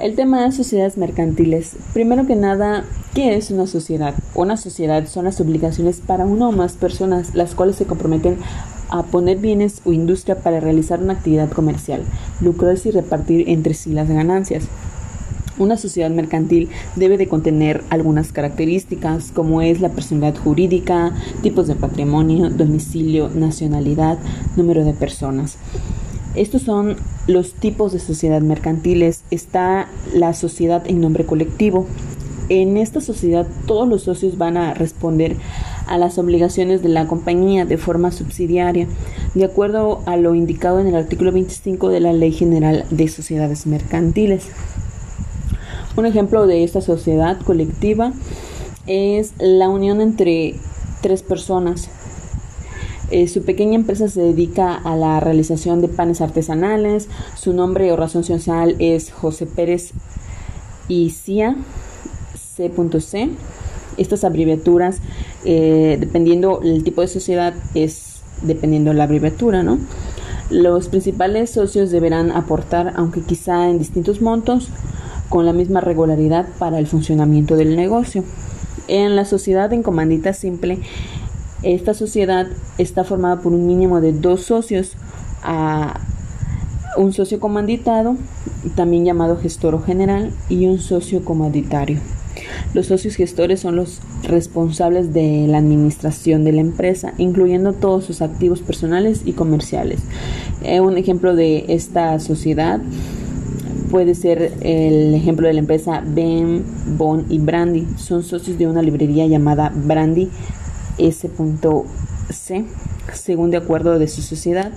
[0.00, 1.74] El tema es sociedades mercantiles.
[1.92, 2.84] Primero que nada,
[3.14, 4.14] ¿qué es una sociedad?
[4.36, 8.36] Una sociedad son las obligaciones para una o más personas, las cuales se comprometen
[8.90, 12.04] a poner bienes o industria para realizar una actividad comercial,
[12.40, 14.68] lucrarse y repartir entre sí las ganancias.
[15.58, 21.12] Una sociedad mercantil debe de contener algunas características como es la personalidad jurídica,
[21.42, 24.16] tipos de patrimonio, domicilio, nacionalidad,
[24.56, 25.58] número de personas.
[26.34, 29.22] Estos son los tipos de sociedad mercantiles.
[29.30, 31.86] Está la sociedad en nombre colectivo.
[32.48, 35.36] En esta sociedad todos los socios van a responder
[35.86, 38.86] a las obligaciones de la compañía de forma subsidiaria,
[39.34, 43.66] de acuerdo a lo indicado en el artículo 25 de la Ley General de Sociedades
[43.66, 44.48] Mercantiles.
[45.96, 48.12] Un ejemplo de esta sociedad colectiva
[48.86, 50.54] es la unión entre
[51.02, 51.90] tres personas.
[53.10, 57.08] Eh, su pequeña empresa se dedica a la realización de panes artesanales.
[57.36, 59.92] Su nombre o razón social es José Pérez
[60.88, 61.56] y CIA
[62.58, 63.30] C.C.
[63.96, 65.00] Estas abreviaturas,
[65.44, 69.78] eh, dependiendo el tipo de sociedad, es dependiendo la abreviatura, ¿no?
[70.50, 74.68] Los principales socios deberán aportar, aunque quizá en distintos montos,
[75.28, 78.24] con la misma regularidad para el funcionamiento del negocio.
[78.86, 80.78] En la sociedad en comandita simple,
[81.62, 82.46] esta sociedad
[82.78, 84.92] está formada por un mínimo de dos socios,
[85.42, 86.00] a
[86.96, 88.16] un socio comanditado,
[88.74, 91.98] también llamado gestor o general, y un socio comanditario.
[92.74, 98.22] Los socios gestores son los responsables de la administración de la empresa, incluyendo todos sus
[98.22, 100.00] activos personales y comerciales.
[100.62, 102.80] Eh, un ejemplo de esta sociedad
[103.90, 106.64] puede ser el ejemplo de la empresa Ben,
[106.96, 107.86] Bon y Brandy.
[107.96, 110.30] Son socios de una librería llamada Brandy
[110.98, 112.64] S.C.
[113.12, 114.72] Según de acuerdo de su sociedad,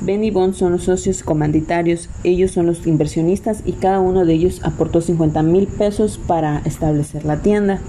[0.00, 4.34] Ben y Bon son los socios comanditarios, ellos son los inversionistas y cada uno de
[4.34, 7.80] ellos aportó 50 mil pesos para establecer la tienda.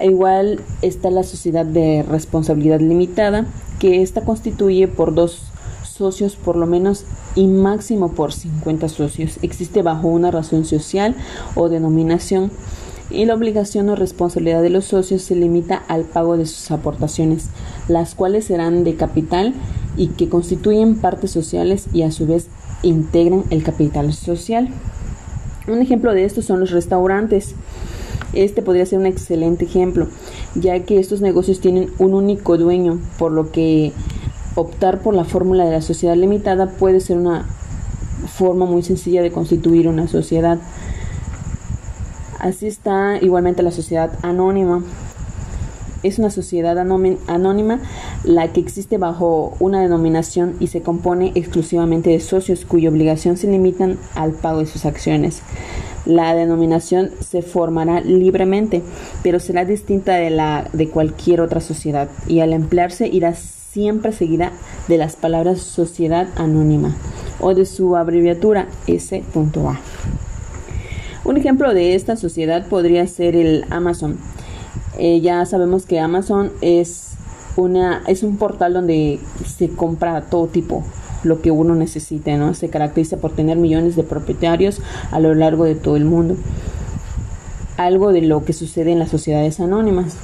[0.00, 3.46] igual está la sociedad de responsabilidad limitada,
[3.78, 5.42] que esta constituye por dos
[5.82, 7.04] socios por lo menos
[7.34, 9.38] y máximo por 50 socios.
[9.42, 11.14] Existe bajo una razón social
[11.54, 12.50] o denominación
[13.10, 17.48] y la obligación o responsabilidad de los socios se limita al pago de sus aportaciones,
[17.88, 19.54] las cuales serán de capital
[19.96, 22.48] y que constituyen partes sociales y a su vez
[22.82, 24.68] integran el capital social.
[25.66, 27.54] Un ejemplo de esto son los restaurantes.
[28.32, 30.08] Este podría ser un excelente ejemplo,
[30.54, 33.92] ya que estos negocios tienen un único dueño, por lo que
[34.54, 37.46] optar por la fórmula de la sociedad limitada puede ser una
[38.26, 40.58] forma muy sencilla de constituir una sociedad.
[42.38, 44.82] Así está igualmente la sociedad anónima.
[46.04, 47.80] Es una sociedad anónima
[48.22, 53.48] la que existe bajo una denominación y se compone exclusivamente de socios cuya obligación se
[53.48, 55.42] limitan al pago de sus acciones.
[56.06, 58.82] La denominación se formará libremente,
[59.24, 64.52] pero será distinta de la de cualquier otra sociedad y al emplearse irá siempre seguida
[64.86, 66.94] de las palabras sociedad anónima
[67.40, 69.20] o de su abreviatura S.A.
[71.28, 74.16] Un ejemplo de esta sociedad podría ser el Amazon.
[74.96, 77.10] Eh, ya sabemos que Amazon es,
[77.54, 80.84] una, es un portal donde se compra todo tipo,
[81.24, 82.54] lo que uno necesite, ¿no?
[82.54, 84.80] Se caracteriza por tener millones de propietarios
[85.10, 86.34] a lo largo de todo el mundo.
[87.76, 90.16] Algo de lo que sucede en las sociedades anónimas.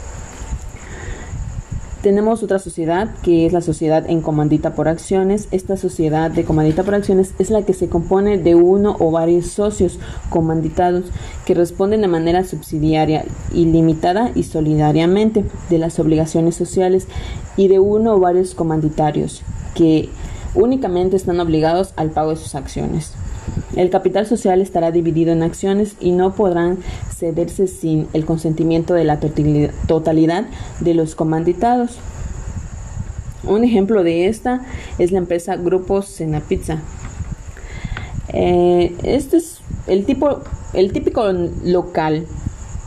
[2.04, 5.48] Tenemos otra sociedad que es la sociedad en comandita por acciones.
[5.52, 9.46] Esta sociedad de comandita por acciones es la que se compone de uno o varios
[9.46, 9.98] socios
[10.28, 11.06] comanditados
[11.46, 17.08] que responden de manera subsidiaria, ilimitada y solidariamente de las obligaciones sociales
[17.56, 19.40] y de uno o varios comanditarios
[19.74, 20.10] que
[20.54, 23.14] únicamente están obligados al pago de sus acciones.
[23.76, 26.78] El capital social estará dividido en acciones y no podrán
[27.14, 30.46] cederse sin el consentimiento de la totalidad
[30.80, 31.98] de los comanditados.
[33.42, 34.64] Un ejemplo de esta
[34.98, 36.78] es la empresa Grupo Senapizza.
[38.28, 40.40] Eh, este es el, tipo,
[40.72, 41.24] el típico
[41.64, 42.26] local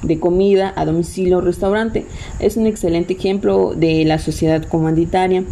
[0.03, 2.05] de comida a domicilio restaurante.
[2.39, 5.43] Es un excelente ejemplo de la sociedad comanditaria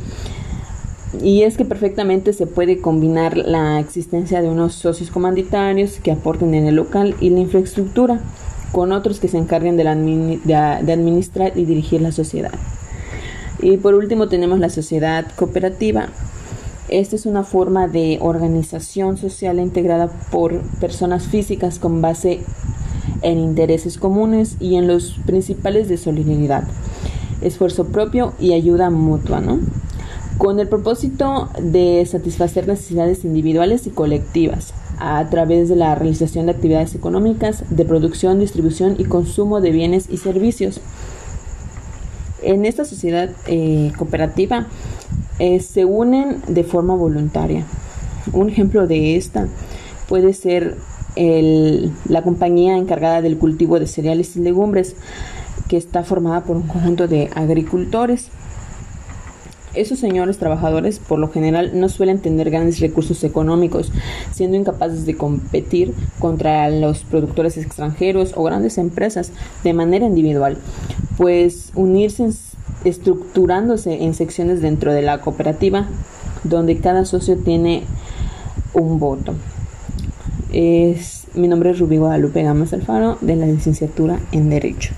[1.21, 6.53] y es que perfectamente se puede combinar la existencia de unos socios comanditarios que aporten
[6.53, 8.19] en el local y la infraestructura
[8.71, 9.83] con otros que se encarguen de,
[10.43, 12.51] de administrar y dirigir la sociedad.
[13.59, 16.09] Y por último tenemos la sociedad cooperativa.
[16.89, 22.41] Esta es una forma de organización social integrada por personas físicas con base
[23.21, 26.63] en intereses comunes y en los principales de solidaridad,
[27.41, 29.59] esfuerzo propio y ayuda mutua, ¿no?
[30.37, 36.53] Con el propósito de satisfacer necesidades individuales y colectivas a través de la realización de
[36.53, 40.79] actividades económicas de producción, distribución y consumo de bienes y servicios.
[42.41, 44.67] En esta sociedad eh, cooperativa
[45.39, 47.65] eh, se unen de forma voluntaria.
[48.33, 49.47] Un ejemplo de esta
[50.07, 50.77] puede ser
[51.15, 54.95] la compañía encargada del cultivo de cereales y legumbres,
[55.69, 58.29] que está formada por un conjunto de agricultores.
[59.75, 63.91] Esos señores trabajadores por lo general no suelen tener grandes recursos económicos,
[64.31, 69.31] siendo incapaces de competir contra los productores extranjeros o grandes empresas
[69.63, 70.57] de manera individual,
[71.17, 72.29] pues unirse
[72.85, 75.87] estructurándose en secciones dentro de la cooperativa
[76.43, 77.83] donde cada socio tiene
[78.73, 79.33] un voto.
[80.53, 84.93] Es, mi nombre es Rubí Guadalupe Gamas Alfaro de la licenciatura en Derecho.